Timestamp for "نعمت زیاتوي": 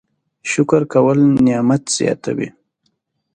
1.45-2.49